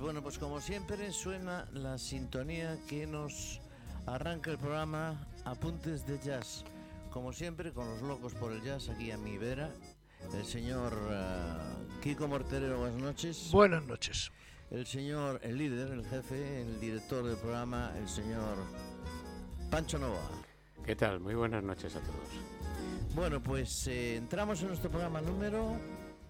Bueno, 0.00 0.22
pues 0.22 0.38
como 0.38 0.58
siempre 0.62 1.12
suena 1.12 1.68
la 1.72 1.98
sintonía 1.98 2.78
que 2.88 3.06
nos 3.06 3.60
arranca 4.06 4.50
el 4.50 4.56
programa 4.56 5.28
Apuntes 5.44 6.06
de 6.06 6.18
Jazz. 6.18 6.64
Como 7.10 7.30
siempre, 7.34 7.72
con 7.72 7.86
los 7.86 8.00
locos 8.00 8.32
por 8.32 8.52
el 8.52 8.62
jazz 8.62 8.88
aquí 8.88 9.10
a 9.10 9.18
mi 9.18 9.36
vera. 9.36 9.70
El 10.32 10.46
señor 10.46 10.94
uh, 10.94 12.00
Kiko 12.00 12.26
Morterero, 12.26 12.78
buenas 12.78 13.02
noches. 13.02 13.50
Buenas 13.52 13.84
noches. 13.84 14.32
El 14.70 14.86
señor, 14.86 15.40
el 15.42 15.58
líder, 15.58 15.92
el 15.92 16.06
jefe, 16.06 16.62
el 16.62 16.80
director 16.80 17.26
del 17.26 17.36
programa, 17.36 17.92
el 17.98 18.08
señor 18.08 18.56
Pancho 19.70 19.98
Nova. 19.98 20.30
¿Qué 20.86 20.96
tal? 20.96 21.20
Muy 21.20 21.34
buenas 21.34 21.62
noches 21.62 21.94
a 21.96 22.00
todos. 22.00 22.28
Bueno, 23.14 23.42
pues 23.42 23.86
eh, 23.88 24.16
entramos 24.16 24.62
en 24.62 24.68
nuestro 24.68 24.90
programa 24.90 25.20
número 25.20 25.78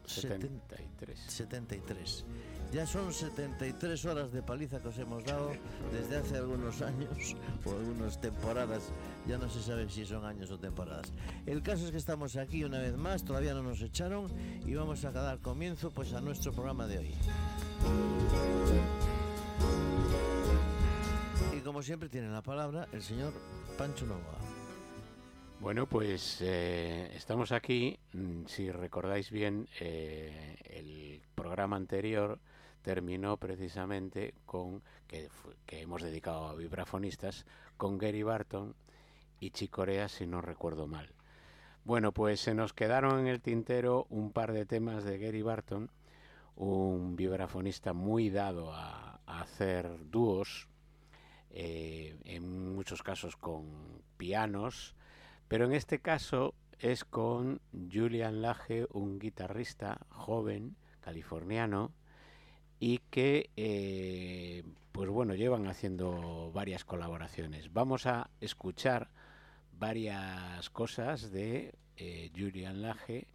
73. 0.04 1.20
73. 1.28 2.24
Ya 2.76 2.86
son 2.86 3.10
73 3.10 4.04
horas 4.04 4.32
de 4.32 4.42
paliza 4.42 4.82
que 4.82 4.88
os 4.88 4.98
hemos 4.98 5.24
dado 5.24 5.50
desde 5.90 6.18
hace 6.18 6.36
algunos 6.36 6.82
años 6.82 7.34
o 7.64 7.70
algunas 7.70 8.20
temporadas. 8.20 8.92
Ya 9.26 9.38
no 9.38 9.48
se 9.48 9.62
sabe 9.62 9.88
si 9.88 10.04
son 10.04 10.26
años 10.26 10.50
o 10.50 10.58
temporadas. 10.58 11.10
El 11.46 11.62
caso 11.62 11.86
es 11.86 11.90
que 11.90 11.96
estamos 11.96 12.36
aquí 12.36 12.64
una 12.64 12.78
vez 12.78 12.94
más, 12.94 13.24
todavía 13.24 13.54
no 13.54 13.62
nos 13.62 13.80
echaron 13.80 14.30
y 14.66 14.74
vamos 14.74 15.02
a 15.06 15.10
dar 15.10 15.38
comienzo 15.38 15.90
pues 15.90 16.12
a 16.12 16.20
nuestro 16.20 16.52
programa 16.52 16.86
de 16.86 16.98
hoy. 16.98 17.14
Y 21.56 21.60
como 21.60 21.80
siempre 21.80 22.10
tiene 22.10 22.28
la 22.28 22.42
palabra 22.42 22.88
el 22.92 23.00
señor 23.00 23.32
Pancho 23.78 24.04
Nova. 24.04 24.36
Bueno, 25.60 25.86
pues 25.86 26.42
eh, 26.42 27.10
estamos 27.14 27.52
aquí. 27.52 27.98
Mm, 28.12 28.44
si 28.44 28.70
recordáis 28.70 29.30
bien, 29.30 29.66
eh, 29.80 30.58
el 30.68 31.22
programa 31.34 31.76
anterior 31.76 32.38
terminó 32.86 33.36
precisamente 33.36 34.32
con, 34.44 34.80
que, 35.08 35.28
hemos 35.66 36.02
dedicado 36.02 36.46
a 36.46 36.54
vibrafonistas, 36.54 37.44
con 37.76 37.98
Gary 37.98 38.22
Barton 38.22 38.76
y 39.40 39.50
Chicorea, 39.50 40.08
si 40.08 40.28
no 40.28 40.40
recuerdo 40.40 40.86
mal. 40.86 41.12
Bueno, 41.82 42.12
pues 42.12 42.38
se 42.38 42.54
nos 42.54 42.72
quedaron 42.72 43.18
en 43.18 43.26
el 43.26 43.40
tintero 43.40 44.06
un 44.08 44.30
par 44.30 44.52
de 44.52 44.66
temas 44.66 45.02
de 45.02 45.18
Gary 45.18 45.42
Barton, 45.42 45.90
un 46.54 47.16
vibrafonista 47.16 47.92
muy 47.92 48.30
dado 48.30 48.72
a, 48.72 49.20
hacer 49.26 49.90
dúos, 50.08 50.68
eh, 51.50 52.16
en 52.22 52.72
muchos 52.72 53.02
casos 53.02 53.36
con 53.36 54.00
pianos, 54.16 54.94
pero 55.48 55.64
en 55.64 55.72
este 55.72 55.98
caso 55.98 56.54
es 56.78 57.04
con 57.04 57.60
Julian 57.92 58.42
Lage, 58.42 58.86
un 58.92 59.18
guitarrista 59.18 60.06
joven 60.10 60.76
californiano, 61.00 61.92
y 62.78 62.98
que 63.10 63.50
eh, 63.56 64.62
pues 64.92 65.08
bueno 65.10 65.34
llevan 65.34 65.66
haciendo 65.66 66.50
varias 66.52 66.84
colaboraciones. 66.84 67.72
Vamos 67.72 68.06
a 68.06 68.30
escuchar 68.40 69.10
varias 69.78 70.70
cosas 70.70 71.30
de 71.30 71.74
eh, 71.96 72.30
Julian 72.36 72.82
Lage 72.82 73.26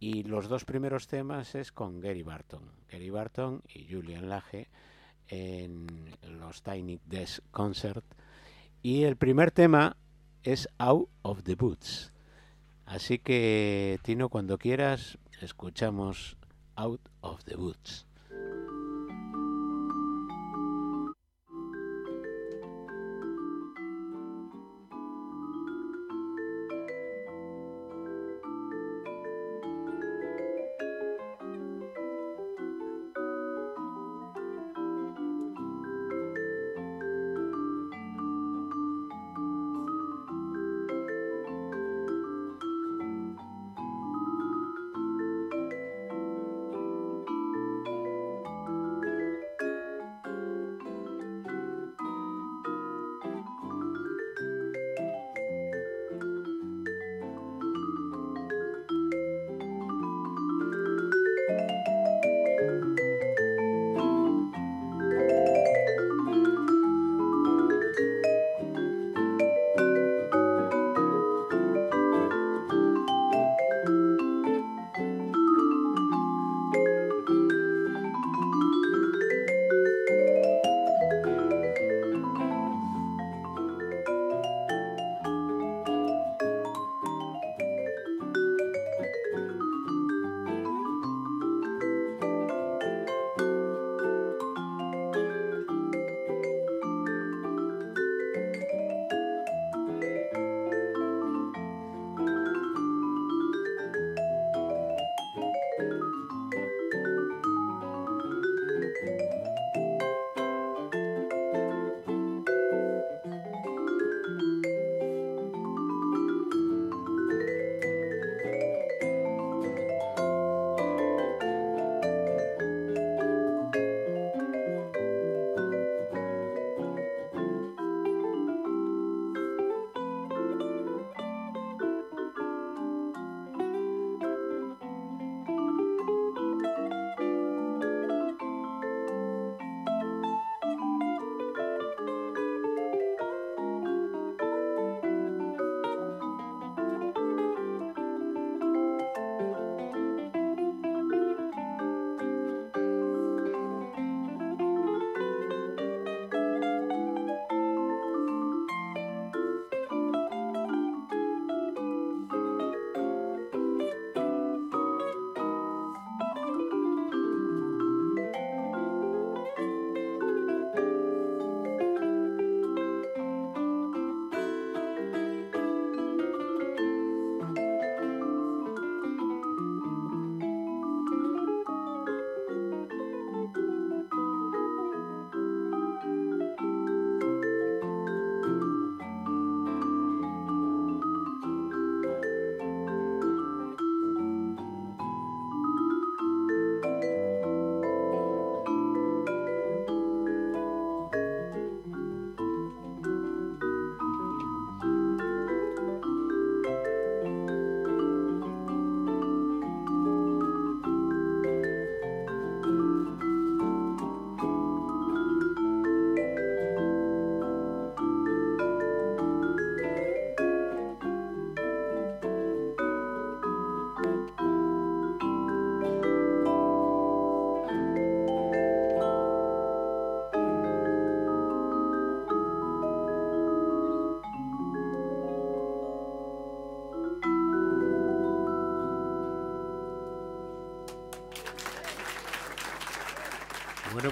y 0.00 0.24
los 0.24 0.48
dos 0.48 0.64
primeros 0.64 1.06
temas 1.06 1.54
es 1.54 1.70
con 1.70 2.00
Gary 2.00 2.22
Barton, 2.22 2.62
Gary 2.88 3.10
Barton 3.10 3.62
y 3.72 3.86
Julian 3.92 4.28
Lage 4.28 4.68
en 5.28 5.86
los 6.38 6.62
Tiny 6.62 6.98
Desk 7.06 7.42
Concert 7.50 8.04
y 8.82 9.04
el 9.04 9.16
primer 9.16 9.52
tema 9.52 9.96
es 10.42 10.68
Out 10.78 11.08
of 11.22 11.44
the 11.44 11.54
Boots. 11.54 12.12
Así 12.84 13.18
que 13.18 13.98
Tino 14.02 14.28
cuando 14.28 14.58
quieras 14.58 15.18
escuchamos 15.40 16.36
Out 16.74 17.00
of 17.20 17.44
the 17.44 17.56
Boots. 17.56 18.06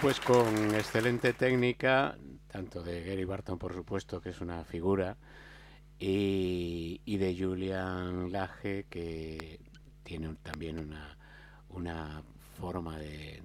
Pues 0.00 0.18
con 0.20 0.74
excelente 0.74 1.34
técnica, 1.34 2.16
tanto 2.46 2.82
de 2.82 3.04
Gary 3.04 3.24
Barton, 3.24 3.58
por 3.58 3.74
supuesto, 3.74 4.20
que 4.20 4.30
es 4.30 4.40
una 4.40 4.64
figura, 4.64 5.16
y, 5.98 7.16
de 7.18 7.36
Julian 7.38 8.32
Lage, 8.32 8.86
que 8.88 9.60
tiene 10.02 10.34
también 10.42 10.78
una, 10.78 11.18
una 11.68 12.22
forma 12.58 12.98
de, 12.98 13.42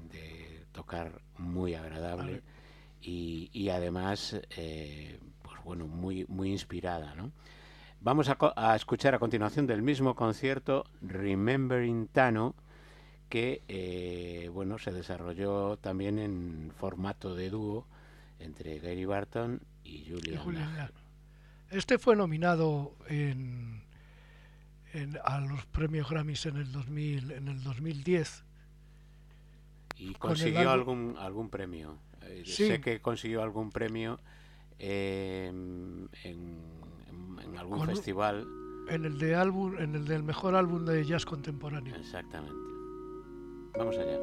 tocar 0.72 1.22
muy 1.38 1.74
agradable 1.74 2.42
y, 3.02 3.70
además, 3.70 4.40
eh, 4.52 5.20
pues 5.42 5.62
bueno, 5.64 5.88
muy, 5.88 6.26
muy 6.28 6.52
inspirada, 6.52 7.16
¿no? 7.16 7.32
Vamos 8.02 8.30
a, 8.30 8.38
a, 8.56 8.76
escuchar 8.76 9.16
a 9.16 9.20
continuación 9.20 9.68
del 9.68 9.82
mismo 9.82 10.16
concierto 10.16 10.86
Remembering 11.02 12.08
Tano, 12.08 12.56
que 13.30 13.62
eh, 13.68 14.50
bueno 14.54 14.78
se 14.78 14.92
desarrolló 14.92 15.78
también 15.78 16.20
en 16.20 16.72
formato 16.76 17.36
de 17.36 17.50
dúo 17.50 17.88
entre 18.40 18.80
Gary 18.80 19.06
Barton 19.06 19.62
y 19.84 20.10
Julian, 20.10 20.92
Este 21.70 21.98
fue 21.98 22.16
nominado 22.16 22.96
en, 23.08 23.84
a 25.24 25.40
los 25.40 25.66
premios 25.68 26.10
Grammys 26.10 26.46
en 26.48 26.58
el 26.58 26.72
2000, 26.72 27.32
en 27.32 27.48
el 27.48 27.64
2010. 27.64 28.44
Y 29.98 30.14
consiguió 30.16 30.72
algún 30.72 31.16
algún 31.18 31.50
premio. 31.50 31.98
Eh, 32.22 32.44
sé 32.46 32.82
que 32.82 33.00
consiguió 33.00 33.44
algún 33.44 33.72
premio 33.72 34.20
en, 34.80 36.10
en, 36.24 37.58
algún 37.58 37.86
festival. 37.86 38.48
En 38.90 39.06
el 39.06 39.18
de 39.18 39.36
álbum, 39.36 39.78
en 39.80 39.96
el 39.96 40.06
del 40.06 40.24
mejor 40.24 40.56
álbum 40.56 40.86
de 40.86 41.06
jazz 41.06 41.26
contemporáneo. 41.26 41.96
Exactamente. 41.96 42.75
Vamos 43.78 43.98
allá. 43.98 44.18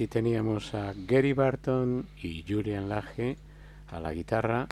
Aquí 0.00 0.08
teníamos 0.08 0.74
a 0.74 0.94
Gary 0.96 1.34
Barton 1.34 2.06
y 2.22 2.42
Julian 2.48 2.88
Lage 2.88 3.36
a 3.88 4.00
la 4.00 4.14
guitarra 4.14 4.66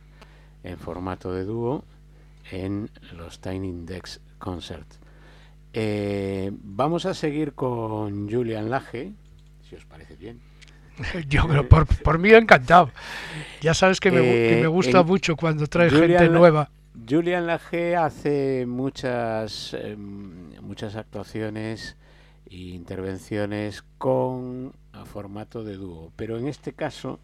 en 0.64 0.78
formato 0.78 1.35
de 1.35 1.44
dúo 1.44 1.85
en 2.50 2.88
los 3.14 3.38
Tiny 3.38 3.68
Index 3.68 4.23
Concerts. 4.38 4.99
Eh, 5.75 6.50
vamos 6.50 7.04
a 7.04 7.12
seguir 7.12 7.52
con 7.52 8.30
Julian 8.30 8.70
Lage, 8.70 9.12
si 9.68 9.76
os 9.76 9.85
parece 9.85 10.16
bien. 10.16 10.40
Yo, 11.28 11.47
pero 11.47 11.68
por, 11.68 11.85
por 11.85 12.18
mí 12.18 12.30
encantado. 12.30 12.90
Ya 13.61 13.75
sabes 13.75 14.00
que 14.00 14.11
me, 14.11 14.23
que 14.23 14.54
me 14.54 14.61
Eh, 14.62 14.66
gusta 14.66 15.02
mucho 15.02 15.37
cuando 15.37 15.66
trae 15.66 15.90
Julian 15.90 16.20
gente 16.23 16.30
nueva. 16.30 16.70
Julian 17.06 17.47
Lage 17.47 17.97
hace 17.97 18.64
muchas, 18.66 19.75
em, 19.75 20.58
muchas 20.62 20.97
actuaciones 20.97 21.99
e 22.50 22.57
intervenciones 22.57 23.85
con 23.99 24.73
a 24.93 25.05
formato 25.05 25.64
de 25.64 25.76
dúo, 25.76 26.12
pero 26.17 26.38
en 26.38 26.49
este 26.49 26.73
caso 26.73 27.19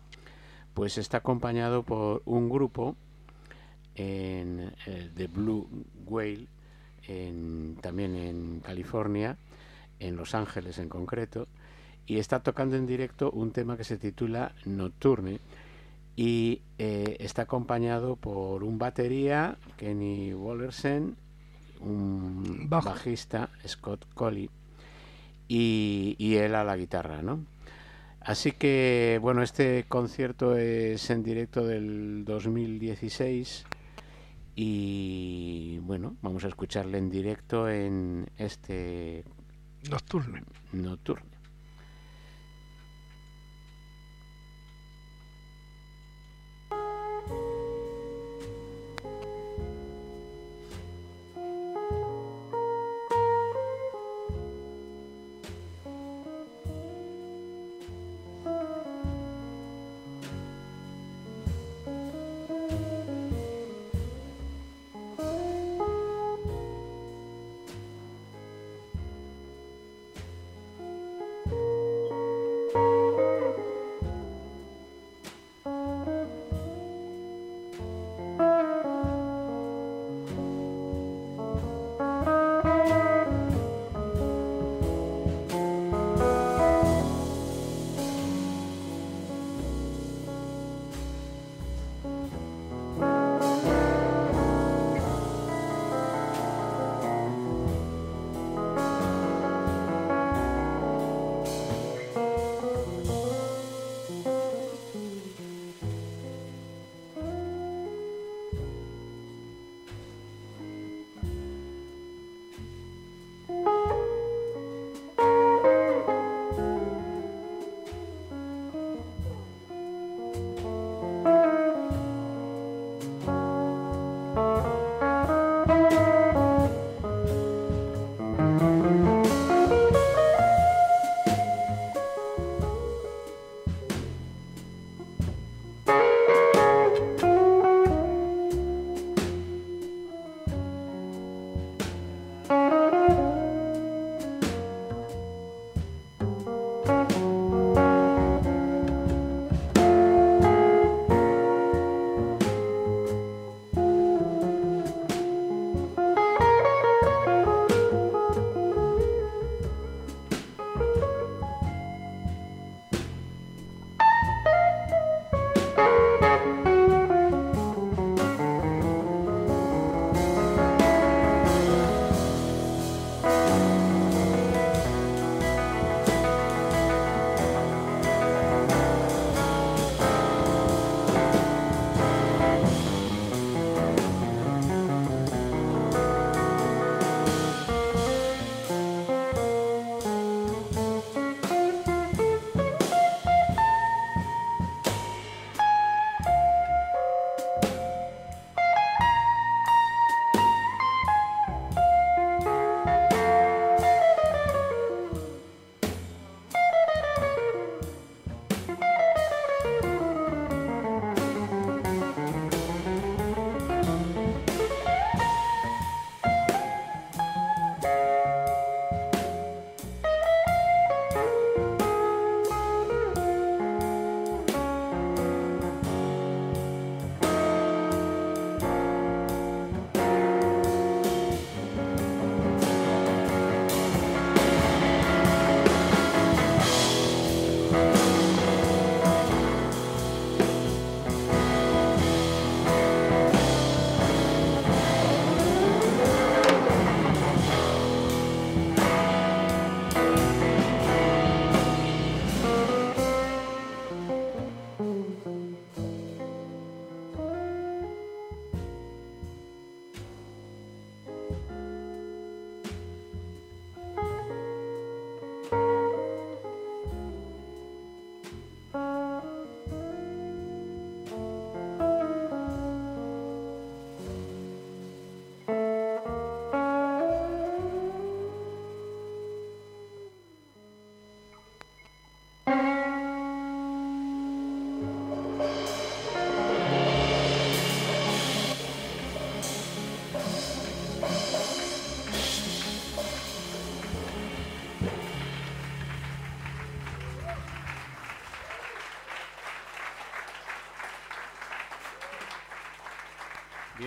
pues 0.74 0.98
está 0.98 1.18
acompañado 1.18 1.82
por 1.82 2.22
un 2.24 2.48
grupo 2.48 2.96
en 3.94 4.72
eh, 4.86 5.10
The 5.14 5.26
Blue 5.28 5.68
Whale, 6.06 6.46
en- 7.06 7.76
también 7.80 8.16
en 8.16 8.60
California, 8.60 9.36
en 10.00 10.16
Los 10.16 10.34
Ángeles 10.34 10.78
en 10.78 10.88
concreto, 10.88 11.46
y 12.06 12.18
está 12.18 12.40
tocando 12.42 12.76
en 12.76 12.86
directo 12.86 13.30
un 13.30 13.52
tema 13.52 13.76
que 13.76 13.84
se 13.84 13.96
titula 13.96 14.52
Nocturne 14.66 15.38
y 16.16 16.60
eh, 16.78 17.16
está 17.20 17.42
acompañado 17.42 18.16
por 18.16 18.62
un 18.64 18.78
batería, 18.78 19.56
Kenny 19.76 20.34
Wallersen, 20.34 21.16
un 21.80 22.66
Bajo. 22.68 22.90
bajista, 22.90 23.50
Scott 23.66 24.04
Colley, 24.14 24.50
y, 25.48 26.16
y 26.18 26.36
él 26.36 26.54
a 26.54 26.64
la 26.64 26.76
guitarra, 26.76 27.22
¿no? 27.22 27.44
Así 28.20 28.52
que, 28.52 29.18
bueno, 29.20 29.42
este 29.42 29.84
concierto 29.86 30.56
es 30.56 31.10
en 31.10 31.22
directo 31.22 31.66
del 31.66 32.24
2016 32.24 33.66
y, 34.56 35.78
bueno, 35.82 36.16
vamos 36.22 36.44
a 36.44 36.48
escucharle 36.48 36.96
en 36.98 37.10
directo 37.10 37.68
en 37.68 38.26
este 38.38 39.24
Nocturne. 39.90 40.42
nocturno. 40.72 41.33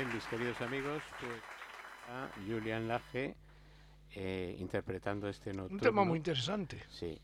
Bien, 0.08 0.15
mis 0.15 0.26
queridos 0.28 0.62
amigos, 0.62 1.02
pues 1.20 1.41
a 2.10 2.30
Julian 2.48 2.88
Lage 2.88 3.36
eh, 4.15 4.56
interpretando 4.60 5.28
este 5.28 5.54
nocturno. 5.54 5.76
Un 5.76 5.82
tema 5.82 6.04
muy 6.04 6.17
interesante. 6.17 6.82
Sí. 6.89 7.20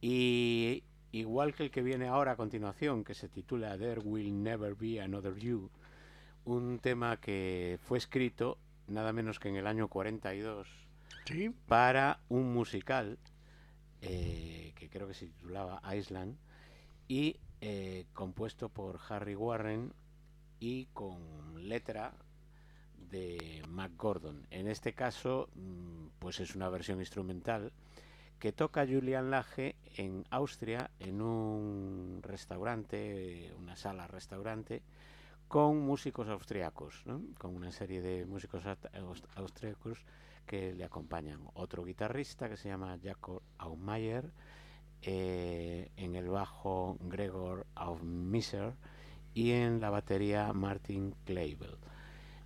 Y 0.00 0.82
igual 1.12 1.54
que 1.54 1.64
el 1.64 1.70
que 1.70 1.82
viene 1.82 2.08
ahora 2.08 2.32
a 2.32 2.36
continuación, 2.36 3.04
que 3.04 3.14
se 3.14 3.28
titula 3.28 3.76
There 3.78 4.00
Will 4.00 4.42
Never 4.42 4.74
Be 4.74 5.00
Another 5.00 5.36
You, 5.36 5.70
un 6.44 6.78
tema 6.78 7.18
que 7.18 7.78
fue 7.82 7.98
escrito 7.98 8.58
nada 8.88 9.12
menos 9.12 9.38
que 9.38 9.48
en 9.48 9.56
el 9.56 9.66
año 9.66 9.88
42 9.88 10.68
Sí, 11.26 11.50
para 11.68 12.20
un 12.28 12.52
musical 12.52 13.18
eh, 14.00 14.72
que 14.76 14.88
creo 14.88 15.06
que 15.06 15.14
se 15.14 15.26
titulaba 15.26 15.80
Island 15.94 16.36
y 17.06 17.38
eh, 17.60 18.06
compuesto 18.12 18.68
por 18.68 18.98
Harry 19.08 19.36
Warren 19.36 19.92
y 20.62 20.86
con 20.92 21.18
letra 21.68 22.14
de 23.10 23.64
Mac 23.68 23.90
Gordon. 23.96 24.46
En 24.50 24.68
este 24.68 24.92
caso, 24.92 25.48
mm, 25.56 26.20
pues 26.20 26.38
es 26.38 26.54
una 26.54 26.68
versión 26.68 27.00
instrumental 27.00 27.72
que 28.38 28.52
toca 28.52 28.86
Julian 28.86 29.28
Lage 29.28 29.74
en 29.96 30.24
Austria 30.30 30.88
en 31.00 31.20
un 31.20 32.20
restaurante, 32.22 33.52
una 33.58 33.74
sala 33.74 34.06
restaurante, 34.06 34.82
con 35.48 35.80
músicos 35.80 36.28
austriacos, 36.28 37.02
con 37.38 37.56
una 37.56 37.72
serie 37.72 38.00
de 38.00 38.24
músicos 38.24 38.62
austriacos 39.34 39.98
que 40.46 40.74
le 40.74 40.84
acompañan. 40.84 41.40
Otro 41.54 41.84
guitarrista 41.84 42.48
que 42.48 42.56
se 42.56 42.68
llama 42.68 42.98
Jakob 43.02 43.42
Aumeier, 43.58 44.30
eh, 45.02 45.90
en 45.96 46.14
el 46.14 46.28
bajo 46.28 46.96
Gregor 47.00 47.66
Aufmisser 47.74 48.74
y 49.34 49.52
en 49.52 49.80
la 49.80 49.90
batería 49.90 50.52
Martin 50.52 51.14
Kleibel. 51.24 51.76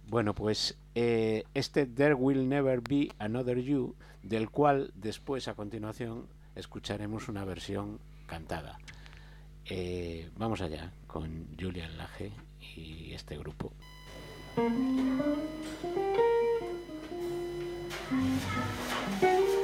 Bueno, 0.09 0.35
pues 0.35 0.79
eh, 0.95 1.45
este 1.55 1.87
There 1.87 2.15
Will 2.15 2.49
Never 2.49 2.81
Be 2.81 3.09
Another 3.19 3.59
You, 3.59 3.97
del 4.23 4.51
cual 4.51 4.93
después 4.95 5.49
a 5.49 5.55
continuación 5.55 6.27
escucharemos 6.55 7.29
una 7.29 7.45
versión 7.45 7.99
cantada. 8.27 8.79
Eh, 9.65 10.31
vamos 10.37 10.61
allá 10.61 10.93
con 11.07 11.49
Julian 11.59 11.99
Lage 11.99 12.33
y 12.77 13.13
este 13.13 13.37
grupo. 13.37 13.73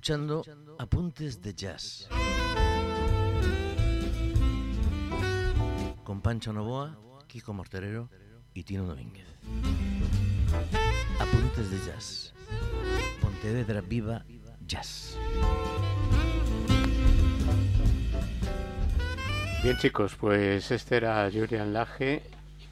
escuchando 0.00 0.42
Apuntes 0.78 1.42
de 1.42 1.52
Jazz. 1.52 2.08
Con 6.02 6.22
Pancho 6.22 6.54
Novoa, 6.54 6.98
Kiko 7.26 7.52
Morterero 7.52 8.08
y 8.54 8.62
Tino 8.62 8.86
Domínguez. 8.86 9.26
Apuntes 11.18 11.70
de 11.70 11.78
Jazz. 11.84 12.32
Pontevedra 13.20 13.82
Viva 13.82 14.24
Jazz. 14.66 15.18
Bien 19.62 19.76
chicos, 19.76 20.16
pues 20.18 20.70
este 20.70 20.96
era 20.96 21.30
Julian 21.30 21.74
Laje 21.74 22.22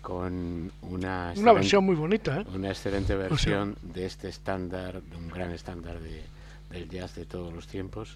con 0.01 0.73
una, 0.81 1.35
Una 1.37 1.53
versión 1.53 1.85
muy 1.85 1.95
bonita, 1.95 2.41
¿eh? 2.41 2.47
una 2.55 2.71
excelente 2.71 3.15
versión 3.15 3.77
de 3.83 4.07
este 4.07 4.31
estándar, 4.31 5.03
de 5.03 5.17
un 5.17 5.29
gran 5.29 5.51
estándar 5.51 6.01
de, 6.01 6.23
del 6.71 6.89
jazz 6.89 7.15
de 7.15 7.25
todos 7.25 7.53
los 7.53 7.67
tiempos. 7.67 8.13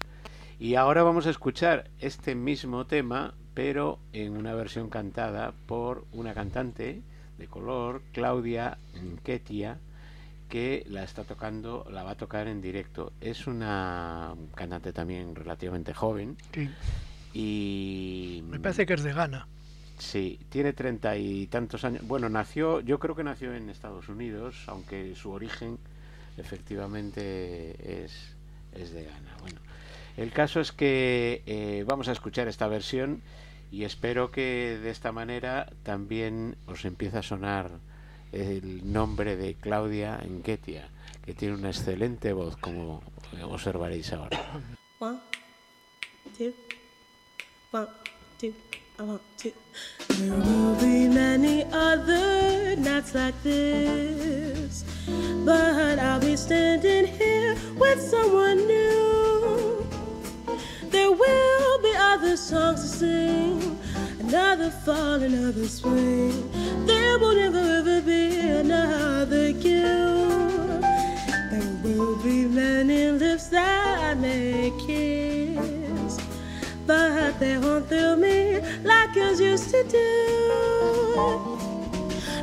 Y 0.59 0.75
ahora 0.75 1.03
vamos 1.03 1.25
a 1.27 1.29
escuchar 1.31 1.89
este 1.99 2.35
mismo 2.35 2.85
tema, 2.85 3.33
pero 3.53 3.99
en 4.13 4.37
una 4.37 4.53
versión 4.53 4.89
cantada 4.89 5.53
por 5.65 6.05
una 6.13 6.33
cantante 6.33 7.01
de 7.37 7.47
color, 7.47 8.01
Claudia 8.13 8.77
Nketia, 8.95 9.79
que 10.49 10.85
la 10.87 11.03
está 11.03 11.23
tocando, 11.23 11.85
la 11.89 12.03
va 12.03 12.11
a 12.11 12.15
tocar 12.17 12.47
en 12.47 12.61
directo. 12.61 13.11
Es 13.19 13.47
una 13.47 14.35
cantante 14.53 14.93
también 14.93 15.35
relativamente 15.35 15.93
joven 15.93 16.37
Sí. 16.53 16.69
y 17.33 18.43
Me 18.47 18.59
parece 18.59 18.85
que 18.85 18.93
es 18.93 19.03
de 19.03 19.13
Ghana. 19.13 19.47
Sí, 19.97 20.39
tiene 20.49 20.73
treinta 20.73 21.17
y 21.17 21.47
tantos 21.47 21.83
años. 21.85 22.05
Bueno, 22.05 22.29
nació, 22.29 22.81
yo 22.81 22.99
creo 22.99 23.15
que 23.15 23.23
nació 23.23 23.53
en 23.55 23.69
Estados 23.69 24.09
Unidos, 24.09 24.63
aunque 24.67 25.15
su 25.15 25.31
origen 25.31 25.77
efectivamente 26.37 28.03
es, 28.03 28.32
es 28.75 28.91
de 28.91 29.03
Ghana. 29.03 29.37
Bueno, 29.41 29.59
el 30.17 30.31
caso 30.31 30.59
es 30.59 30.71
que 30.71 31.43
eh, 31.45 31.83
vamos 31.87 32.07
a 32.07 32.11
escuchar 32.11 32.47
esta 32.47 32.67
versión 32.67 33.21
y 33.71 33.83
espero 33.85 34.31
que 34.31 34.79
de 34.81 34.89
esta 34.89 35.11
manera 35.11 35.71
también 35.83 36.55
os 36.67 36.85
empiece 36.85 37.17
a 37.17 37.23
sonar 37.23 37.71
el 38.31 38.91
nombre 38.91 39.35
de 39.35 39.55
Claudia 39.55 40.19
Enquetia, 40.23 40.89
que 41.25 41.33
tiene 41.33 41.55
una 41.55 41.69
excelente 41.69 42.33
voz, 42.33 42.57
como 42.57 43.01
observaréis 43.43 44.13
ahora. 44.13 44.39
One, 44.99 45.19
two, 46.37 46.53
one, 47.71 47.87
two, 48.39 48.53
I 48.99 49.01
want 49.01 49.21
but 55.45 55.99
I'll 55.99 56.19
be 56.19 56.35
standing 56.35 57.05
here 57.05 57.55
with 57.77 58.01
someone 58.01 58.57
new. 58.57 59.85
There 60.89 61.11
will 61.11 61.81
be 61.81 61.93
other 61.95 62.37
songs 62.37 62.81
to 62.81 62.87
sing, 62.87 63.79
another 64.19 64.69
fall, 64.69 65.21
another 65.21 65.67
spring. 65.67 66.49
There 66.85 67.19
will 67.19 67.35
never 67.35 67.57
ever 67.57 68.01
be 68.01 68.39
another 68.39 69.49
you. 69.49 70.79
There 71.51 71.77
will 71.83 72.15
be 72.23 72.45
many 72.45 73.11
lips 73.11 73.47
that 73.47 73.99
I 73.99 74.13
may 74.13 74.71
kiss, 74.85 76.19
but 76.85 77.39
they 77.39 77.57
won't 77.57 77.89
thrill 77.89 78.15
me 78.15 78.59
like 78.83 79.15
yours 79.15 79.41
used 79.41 79.69
to 79.71 79.83
do. 79.83 81.82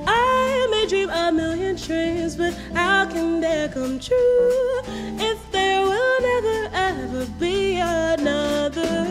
I 0.06 0.68
may 0.70 0.86
dream 0.86 1.10
a 1.10 1.32
million 1.32 1.76
dreams, 1.76 2.36
but 2.36 2.54
how 2.74 3.06
can 3.06 3.40
they 3.40 3.68
come 3.72 3.98
true 3.98 4.80
if 5.18 5.38
there 5.52 5.80
will 5.82 6.20
never 6.20 6.70
ever 6.74 7.26
be 7.38 7.76
another? 7.76 9.10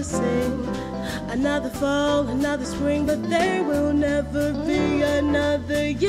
other 0.00 0.08
to 0.08 0.16
sing, 0.16 1.30
another 1.30 1.68
fall, 1.68 2.26
another 2.28 2.64
spring, 2.64 3.06
but 3.06 3.28
there 3.28 3.62
will 3.62 3.92
never 3.92 4.52
be 4.64 5.02
another 5.02 5.88
you. 5.88 6.08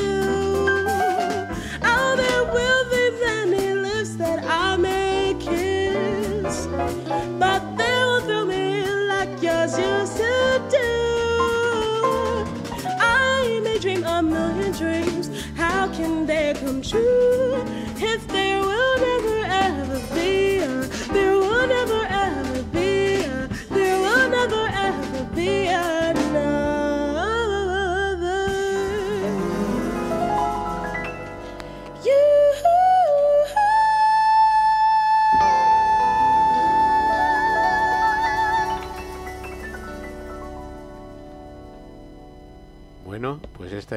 Oh, 1.82 2.14
there 2.16 2.44
will 2.54 2.84
be 2.90 3.10
many 3.24 3.74
lips 3.74 4.14
that 4.16 4.44
I 4.44 4.76
may 4.76 5.01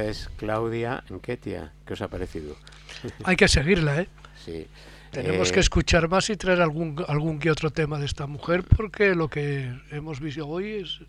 es 0.07 0.29
Claudia 0.37 1.03
Enquetia. 1.09 1.73
¿Qué 1.85 1.93
os 1.93 2.01
ha 2.01 2.07
parecido? 2.07 2.55
Hay 3.23 3.35
que 3.35 3.47
seguirla, 3.47 4.01
¿eh? 4.01 4.07
Sí. 4.43 4.67
Tenemos 5.11 5.49
Eh, 5.49 5.53
que 5.53 5.59
escuchar 5.61 6.09
más 6.09 6.29
y 6.29 6.35
traer 6.35 6.61
algún, 6.61 7.03
algún 7.07 7.39
que 7.39 7.49
otro 7.51 7.71
tema 7.71 7.97
de 7.99 8.05
esta 8.05 8.27
mujer 8.27 8.63
porque 8.63 9.15
lo 9.15 9.29
que 9.29 9.71
hemos 9.91 10.19
visto 10.19 10.47
hoy 10.47 10.71
es, 10.73 10.99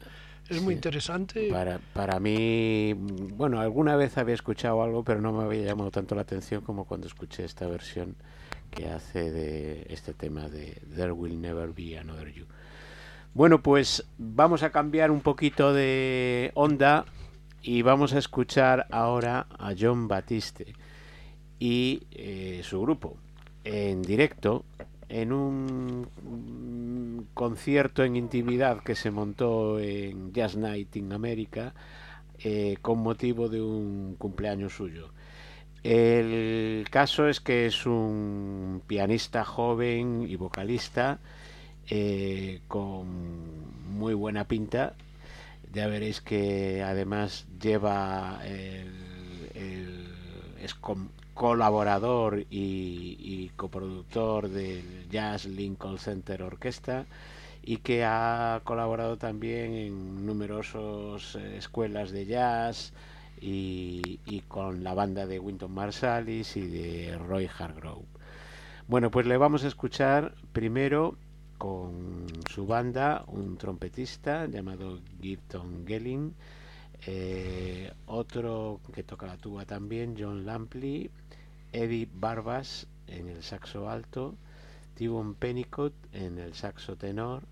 es 0.49 0.61
muy 0.63 0.75
Sí. 0.75 0.77
interesante. 0.79 1.49
Para, 1.51 1.79
para 1.93 2.21
mí, 2.21 2.93
bueno, 2.95 3.61
alguna 3.61 3.97
vez 3.97 4.17
había 4.17 4.35
escuchado 4.35 4.83
algo, 4.83 5.03
pero 5.03 5.21
no 5.21 5.33
me 5.33 5.43
había 5.45 5.65
llamado 5.65 5.91
tanto 5.91 6.15
la 6.15 6.23
atención 6.23 6.61
como 6.63 6.85
cuando 6.85 7.07
escuché 7.09 7.45
esta 7.45 7.67
versión 7.67 8.15
que 8.71 8.89
hace 8.89 9.31
de 9.33 9.87
este 9.91 10.13
tema 10.15 10.49
de 10.49 10.81
There 10.95 11.13
Will 11.13 11.41
Never 11.41 11.71
Be 11.73 11.99
Another 11.99 12.33
You. 12.33 12.45
Bueno, 13.35 13.63
pues 13.63 14.05
vamos 14.19 14.63
a 14.63 14.71
cambiar 14.71 15.11
un 15.11 15.21
poquito 15.21 15.73
de 15.75 16.53
onda 16.55 17.05
y 17.67 17.83
vamos 17.83 18.15
a 18.15 18.19
escuchar 18.19 18.87
ahora 18.93 19.49
a 19.59 19.75
John 19.77 20.07
Batiste 20.07 20.73
y 21.59 22.05
eh, 22.13 22.61
su 22.63 22.81
grupo 22.81 23.17
en 23.65 24.03
directo 24.03 24.65
en 25.09 25.33
un 25.33 26.07
concierto 27.35 28.05
en 28.05 28.15
intimidad 28.15 28.85
que 28.85 28.95
se 28.95 29.11
montó 29.11 29.81
en 29.81 30.33
Jazz 30.33 30.57
Night 30.57 30.95
in 30.95 31.13
America 31.13 31.75
eh, 32.39 32.77
con 32.81 33.01
motivo 33.01 33.49
de 33.49 33.61
un 33.61 34.15
cumpleaños 34.17 34.75
suyo. 34.75 35.11
El 35.83 36.87
caso 36.89 37.27
es 37.27 37.41
que 37.41 37.67
es 37.67 37.85
un 37.85 38.81
pianista 38.87 39.45
joven 39.45 40.25
y 40.29 40.37
vocalista 40.37 41.19
eh, 41.91 42.61
con 42.69 43.09
muy 43.91 44.15
buena 44.15 44.45
pinta. 44.45 44.95
Ya 45.77 45.89
veréis 45.89 46.23
que 46.23 46.83
además 46.83 47.45
lleva 47.61 48.41
el, 48.47 50.09
es 50.59 50.75
colaborador 51.35 52.47
y, 52.49 53.51
coproductor 53.57 54.49
del 54.49 55.07
Jazz 55.11 55.45
Lincoln 55.45 55.99
Center 55.99 56.43
Orquesta 56.45 57.05
y 57.63 57.77
que 57.77 58.07
ha 58.07 58.63
colaborado 58.65 59.19
también 59.19 59.75
en 59.75 60.25
numerosas 60.25 61.35
eh, 61.35 61.59
escuelas 61.59 62.11
de 62.11 62.25
jazz 62.25 62.95
y, 63.39 64.19
y, 64.25 64.41
con 64.49 64.83
la 64.83 64.95
banda 64.95 65.27
de 65.27 65.39
Winton 65.39 65.75
Marsalis 65.75 66.57
y 66.57 66.67
de 66.67 67.19
Roy 67.19 67.51
Hargrove. 67.59 68.07
Bueno, 68.89 69.11
pues 69.11 69.27
le 69.27 69.37
vamos 69.37 69.63
a 69.63 69.69
escuchar 69.69 70.33
primero 70.55 71.19
con 71.59 72.27
su 72.51 72.67
banda, 72.67 73.25
un 73.29 73.57
trompetista 73.57 74.47
llamado 74.47 75.01
Gibson 75.21 75.87
Gelling, 75.87 76.35
eh, 77.07 77.93
otro 78.07 78.81
que 78.93 79.03
toca 79.03 79.27
la 79.27 79.37
tuba 79.37 79.65
también, 79.65 80.17
John 80.19 80.47
Lampley, 80.47 81.11
Eddie 81.73 82.09
Barbas 82.13 82.87
en 83.07 83.29
el 83.29 83.43
saxo 83.43 83.89
alto, 83.89 84.37
Tibon 84.95 85.35
Pennicott 85.35 85.95
en 86.13 86.39
el 86.39 86.55
saxo 86.55 86.97
tenor, 86.97 87.43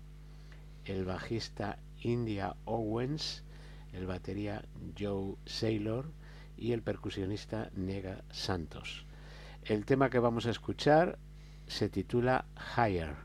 el 0.85 1.05
bajista 1.05 1.77
India 2.01 2.55
Owens, 2.65 3.43
el 3.93 4.05
batería 4.05 4.65
Joe 4.97 5.35
Saylor 5.45 6.11
y 6.57 6.71
el 6.71 6.81
percusionista 6.81 7.69
Nega 7.75 8.23
Santos. 8.31 9.05
El 9.63 9.85
tema 9.85 10.09
que 10.09 10.19
vamos 10.19 10.45
a 10.45 10.51
escuchar 10.51 11.17
se 11.67 11.89
titula 11.89 12.45
Higher. 12.77 13.15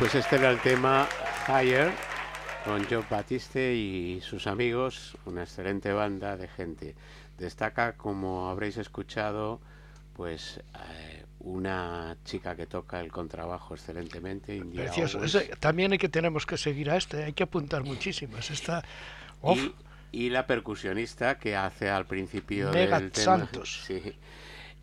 Pues 0.00 0.14
este 0.14 0.36
era 0.36 0.50
el 0.50 0.58
tema 0.60 1.06
Higher 1.46 1.92
con 2.64 2.82
Joe 2.88 3.04
Batiste 3.10 3.74
y 3.74 4.22
sus 4.22 4.46
amigos, 4.46 5.14
una 5.26 5.42
excelente 5.42 5.92
banda 5.92 6.38
de 6.38 6.48
gente. 6.48 6.94
Destaca, 7.36 7.92
como 7.98 8.48
habréis 8.48 8.78
escuchado, 8.78 9.60
pues 10.14 10.58
eh, 10.74 11.26
una 11.40 12.16
chica 12.24 12.56
que 12.56 12.66
toca 12.66 12.98
el 13.00 13.12
contrabajo 13.12 13.74
excelentemente. 13.74 14.56
India 14.56 14.84
Precioso. 14.84 15.20
También 15.58 15.92
hay 15.92 15.98
que 15.98 16.08
tenemos 16.08 16.46
que 16.46 16.56
seguir 16.56 16.90
a 16.90 16.96
este, 16.96 17.24
hay 17.24 17.34
que 17.34 17.42
apuntar 17.42 17.84
muchísimas. 17.84 18.50
Está 18.50 18.82
uf, 19.42 19.58
Y, 20.12 20.24
y 20.24 20.30
la 20.30 20.46
percusionista 20.46 21.38
que 21.38 21.56
hace 21.56 21.90
al 21.90 22.06
principio 22.06 22.70
del 22.70 23.12
tema. 23.12 23.36
Santos. 23.36 23.82
Sí, 23.86 24.00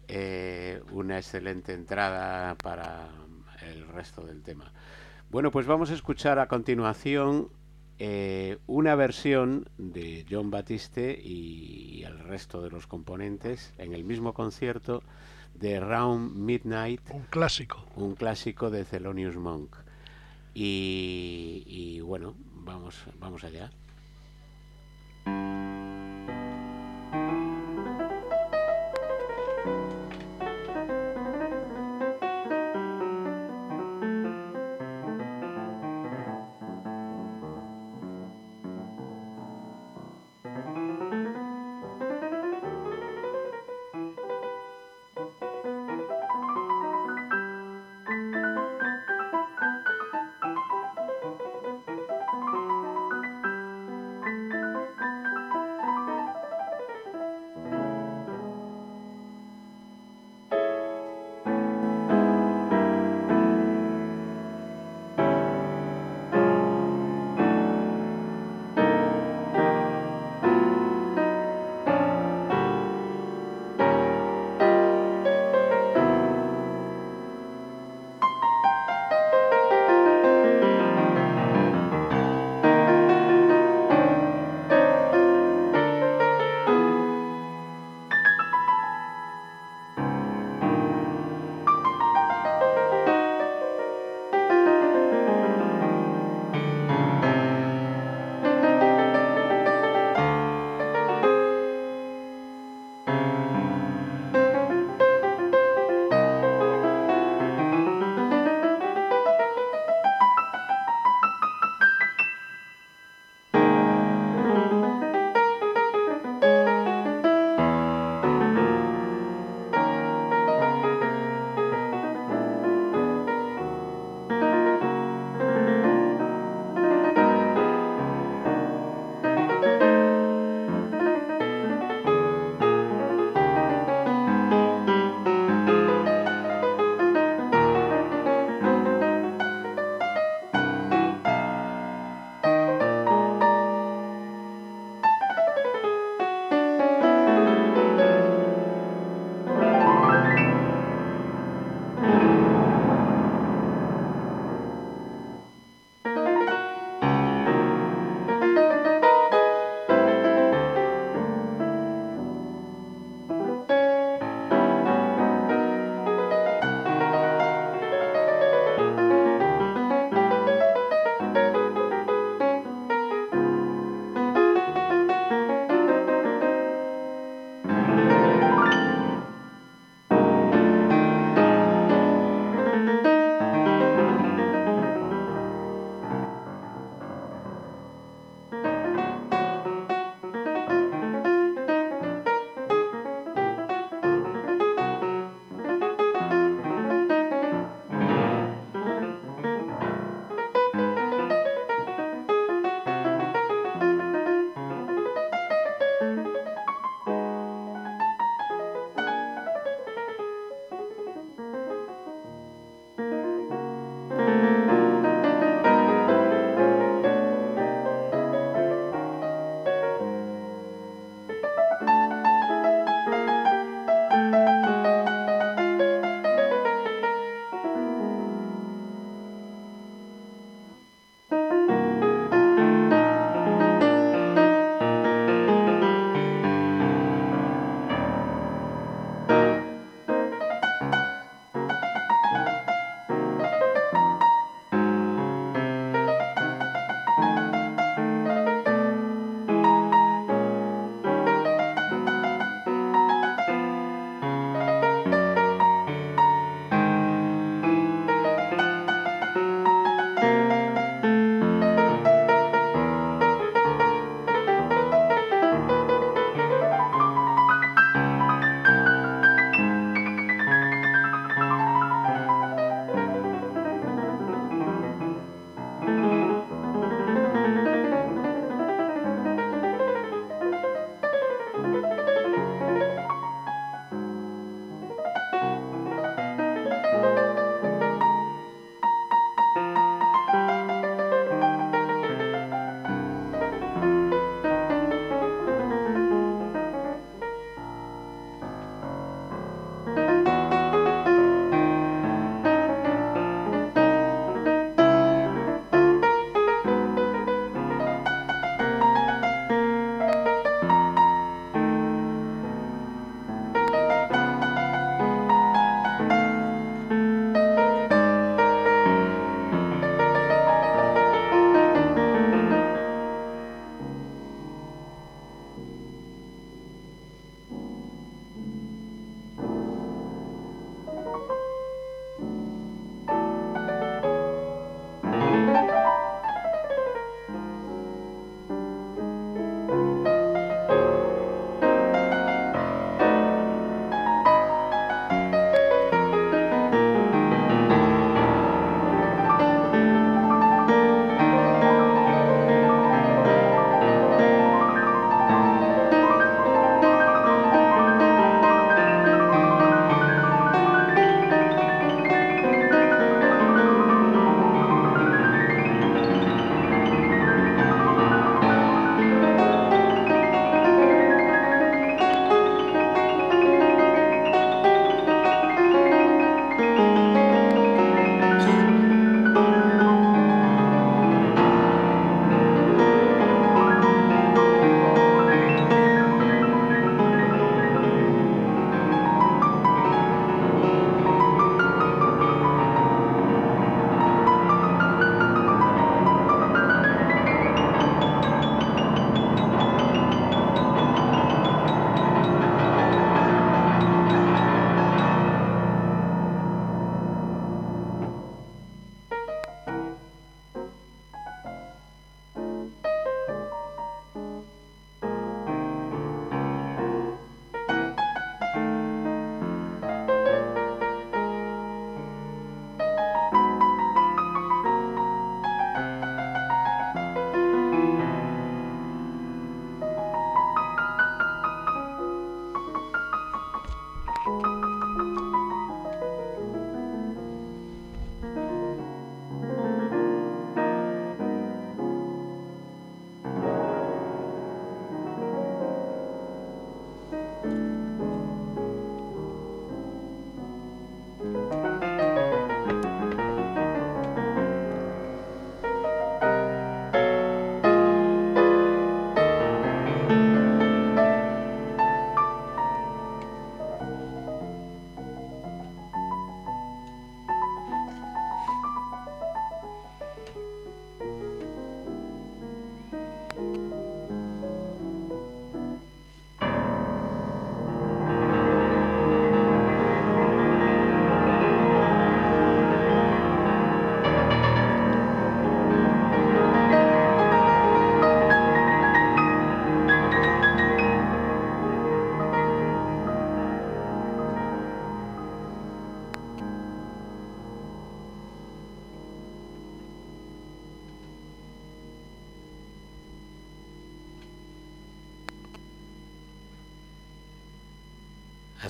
eh, 0.09 0.80
una 0.91 1.18
excelente 1.18 1.74
entrada 1.74 2.53
para 2.53 3.09
el 3.63 3.88
resto 3.88 4.22
del 4.22 4.43
tema. 4.43 4.72
Bueno, 5.30 5.51
pues 5.51 5.67
vamos 5.67 5.91
a 5.91 5.93
escuchar 5.93 6.39
a 6.39 6.47
continuación 6.47 7.49
eh, 7.99 8.59
una 8.65 8.95
versión 8.95 9.67
de 9.78 10.25
John 10.30 10.51
Batiste 10.51 11.19
y 11.21 12.03
el 12.03 12.19
resto 12.19 12.61
de 12.61 12.69
los 12.69 12.88
componentes 12.88 13.73
en 13.78 13.93
el 13.93 14.05
mismo 14.05 14.34
concierto 14.34 15.03
de 15.53 15.82
Round 15.82 16.34
Midnight 16.34 17.01
un 17.11 17.23
clásico. 17.23 17.84
un 17.97 18.15
clásico 18.15 18.69
de 18.69 18.86
Thelonious 18.86 19.36
Monk. 19.36 19.75
Y, 20.53 21.63
y 21.67 21.99
bueno, 21.99 22.34
vamos, 22.63 22.95
vamos 23.19 23.43
allá. 23.43 23.69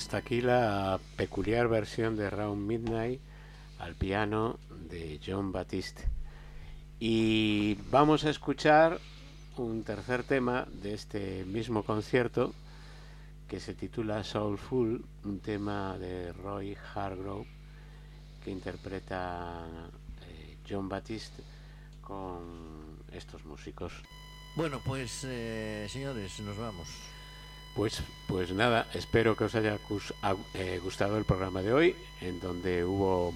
Hasta 0.08 0.16
aquí 0.16 0.40
la 0.40 0.98
peculiar 1.16 1.68
versión 1.68 2.16
de 2.16 2.30
Round 2.30 2.66
Midnight 2.66 3.20
al 3.78 3.94
piano 3.94 4.58
de 4.88 5.20
John 5.22 5.52
Batiste. 5.52 6.02
Y 6.98 7.74
vamos 7.90 8.24
a 8.24 8.30
escuchar 8.30 9.00
un 9.58 9.84
tercer 9.84 10.22
tema 10.22 10.66
de 10.72 10.94
este 10.94 11.44
mismo 11.44 11.82
concierto 11.82 12.54
que 13.48 13.60
se 13.60 13.74
titula 13.74 14.24
Soulful, 14.24 15.04
un 15.24 15.40
tema 15.40 15.98
de 15.98 16.32
Roy 16.32 16.74
Hargrove 16.94 17.46
que 18.42 18.50
interpreta 18.50 19.66
eh, 20.26 20.56
John 20.66 20.88
Batiste 20.88 21.42
con 22.00 23.02
estos 23.12 23.44
músicos. 23.44 23.92
Bueno, 24.56 24.80
pues 24.86 25.22
eh, 25.24 25.86
señores, 25.90 26.40
nos 26.40 26.56
vamos. 26.56 26.88
Pues, 27.78 28.02
pues 28.26 28.50
nada, 28.50 28.88
espero 28.92 29.36
que 29.36 29.44
os 29.44 29.54
haya 29.54 29.78
eh, 30.54 30.80
gustado 30.82 31.16
el 31.16 31.24
programa 31.24 31.62
de 31.62 31.72
hoy, 31.72 31.94
en 32.20 32.40
donde 32.40 32.84
hubo 32.84 33.32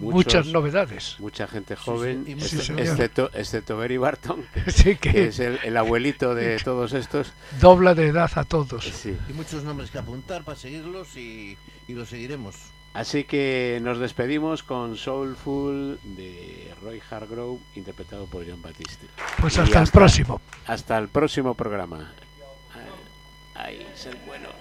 muchas 0.00 0.48
novedades. 0.48 1.16
Mucha 1.18 1.46
gente 1.46 1.76
joven, 1.76 2.26
excepto, 2.28 3.30
excepto 3.32 3.78
Berry 3.78 3.96
Barton, 3.96 4.44
que, 5.00 5.28
es 5.28 5.38
el, 5.38 5.74
abuelito 5.78 6.34
de 6.34 6.58
todos 6.62 6.92
estos. 6.92 7.32
Dobla 7.58 7.94
de 7.94 8.08
edad 8.08 8.30
a 8.34 8.44
todos. 8.44 9.06
Y 9.06 9.32
muchos 9.32 9.64
nombres 9.64 9.90
que 9.90 9.96
apuntar 9.96 10.44
para 10.44 10.58
seguirlos 10.58 11.16
y, 11.16 11.56
y 11.88 11.94
los 11.94 12.10
seguiremos. 12.10 12.54
Así 12.92 13.24
que 13.24 13.80
nos 13.82 13.98
despedimos 13.98 14.62
con 14.62 14.98
Soulful 14.98 15.98
de 16.02 16.70
Roy 16.82 17.00
Hargrove, 17.10 17.60
interpretado 17.74 18.26
por 18.26 18.46
John 18.46 18.60
Batiste. 18.60 19.06
Pues 19.40 19.56
hasta, 19.58 19.80
el 19.80 19.88
próximo. 19.88 20.42
Hasta 20.66 20.98
el 20.98 21.08
próximo 21.08 21.54
programa. 21.54 22.12
Ahí, 23.58 23.86
ser 23.94 24.16
buenos. 24.26 24.52